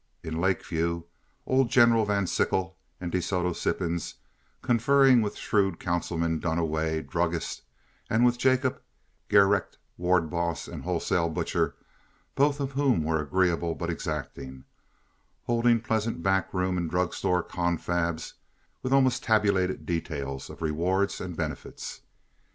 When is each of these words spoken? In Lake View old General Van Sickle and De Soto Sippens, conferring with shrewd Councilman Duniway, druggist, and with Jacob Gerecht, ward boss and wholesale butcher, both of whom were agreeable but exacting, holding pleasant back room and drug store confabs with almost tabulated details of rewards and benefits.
In 0.23 0.41
Lake 0.41 0.65
View 0.65 1.05
old 1.45 1.69
General 1.69 2.05
Van 2.05 2.25
Sickle 2.25 2.75
and 2.99 3.11
De 3.11 3.21
Soto 3.21 3.53
Sippens, 3.53 4.15
conferring 4.63 5.21
with 5.21 5.35
shrewd 5.37 5.79
Councilman 5.79 6.39
Duniway, 6.39 7.03
druggist, 7.03 7.61
and 8.09 8.25
with 8.25 8.39
Jacob 8.39 8.81
Gerecht, 9.29 9.77
ward 9.97 10.31
boss 10.31 10.67
and 10.67 10.81
wholesale 10.81 11.29
butcher, 11.29 11.75
both 12.33 12.59
of 12.59 12.71
whom 12.71 13.03
were 13.03 13.21
agreeable 13.21 13.75
but 13.75 13.91
exacting, 13.91 14.63
holding 15.43 15.79
pleasant 15.79 16.23
back 16.23 16.51
room 16.51 16.79
and 16.79 16.89
drug 16.89 17.13
store 17.13 17.43
confabs 17.43 18.33
with 18.81 18.91
almost 18.91 19.21
tabulated 19.23 19.85
details 19.85 20.49
of 20.49 20.63
rewards 20.63 21.21
and 21.21 21.37
benefits. 21.37 22.01